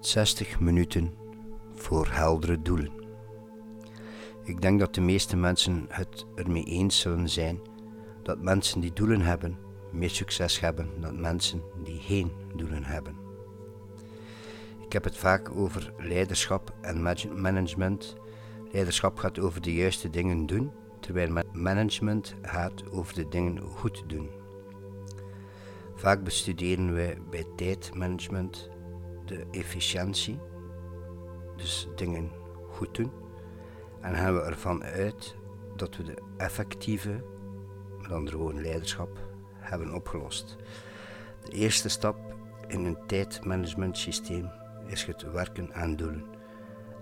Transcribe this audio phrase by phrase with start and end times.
[0.00, 1.14] 60 minuten
[1.74, 2.92] voor heldere doelen.
[4.44, 7.60] Ik denk dat de meeste mensen het ermee eens zullen zijn
[8.22, 9.58] dat mensen die doelen hebben
[9.92, 13.16] meer succes hebben dan mensen die geen doelen hebben.
[14.84, 17.02] Ik heb het vaak over leiderschap en
[17.36, 18.16] management.
[18.72, 20.70] Leiderschap gaat over de juiste dingen doen,
[21.00, 24.30] terwijl management gaat over de dingen goed doen.
[25.94, 28.70] Vaak bestuderen wij bij tijdmanagement
[29.36, 30.38] de efficiëntie,
[31.56, 32.30] dus dingen
[32.70, 33.12] goed doen,
[34.00, 35.36] en gaan we ervan uit
[35.76, 37.24] dat we de effectieve,
[38.00, 39.18] met andere woorden leiderschap,
[39.54, 40.56] hebben opgelost.
[41.44, 42.16] De eerste stap
[42.66, 44.50] in een tijdmanagement systeem
[44.86, 46.24] is het werken aan doelen.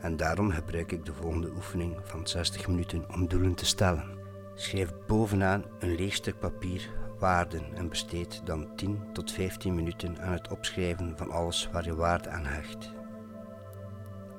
[0.00, 4.18] En daarom gebruik ik de volgende oefening van 60 minuten om doelen te stellen.
[4.54, 10.32] Schrijf bovenaan een leeg stuk papier waarden en besteed dan 10 tot 15 minuten aan
[10.32, 12.92] het opschrijven van alles waar je waarde aan hecht.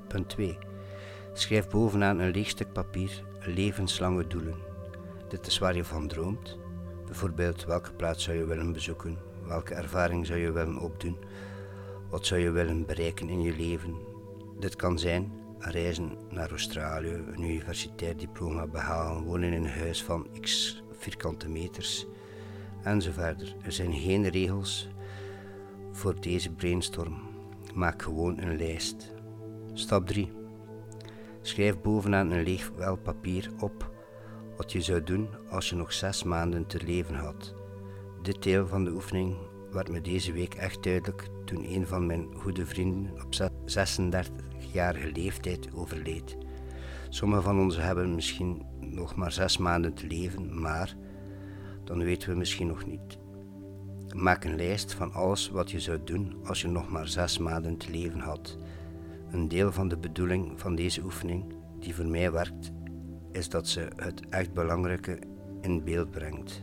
[0.07, 0.57] Punt 2.
[1.33, 4.55] Schrijf bovenaan een leeg stuk papier levenslange doelen.
[5.27, 6.57] Dit is waar je van droomt.
[7.05, 11.17] Bijvoorbeeld welke plaats zou je willen bezoeken, welke ervaring zou je willen opdoen,
[12.09, 13.95] wat zou je willen bereiken in je leven.
[14.59, 20.27] Dit kan zijn reizen naar Australië, een universitair diploma behalen, wonen in een huis van
[20.41, 22.07] x vierkante meters,
[22.83, 23.55] enzovoort.
[23.61, 24.87] Er zijn geen regels
[25.91, 27.17] voor deze brainstorm.
[27.73, 29.13] Maak gewoon een lijst.
[29.73, 30.31] Stap 3.
[31.41, 33.91] Schrijf bovenaan een leeg vel papier op
[34.57, 37.53] wat je zou doen als je nog zes maanden te leven had.
[38.21, 39.35] Dit deel van de oefening
[39.71, 45.73] werd me deze week echt duidelijk toen een van mijn goede vrienden op 36-jarige leeftijd
[45.73, 46.37] overleed.
[47.09, 50.95] Sommigen van ons hebben misschien nog maar zes maanden te leven, maar
[51.89, 53.17] dan weten we misschien nog niet.
[54.15, 57.77] Maak een lijst van alles wat je zou doen als je nog maar zes maanden
[57.77, 58.57] te leven had.
[59.31, 62.71] Een deel van de bedoeling van deze oefening, die voor mij werkt,
[63.31, 65.19] is dat ze het echt belangrijke
[65.61, 66.61] in beeld brengt.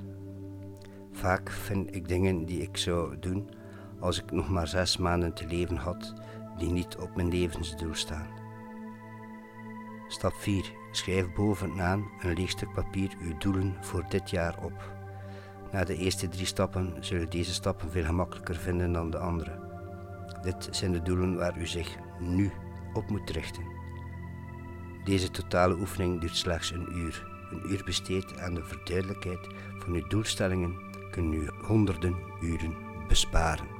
[1.12, 3.48] Vaak vind ik dingen die ik zou doen
[4.00, 6.14] als ik nog maar zes maanden te leven had,
[6.58, 8.28] die niet op mijn levensdoel staan.
[10.08, 10.72] Stap 4.
[10.90, 14.94] Schrijf bovenaan een leeg stuk papier uw doelen voor dit jaar op.
[15.76, 19.58] Na de eerste drie stappen zullen deze stappen veel gemakkelijker vinden dan de andere.
[20.42, 22.52] Dit zijn de doelen waar u zich nu
[22.94, 23.62] op moet richten.
[25.04, 27.26] Deze totale oefening duurt slechts een uur.
[27.50, 29.46] Een uur besteed aan de verduidelijkheid
[29.78, 30.76] van uw doelstellingen
[31.10, 32.76] kunnen u honderden uren
[33.08, 33.75] besparen.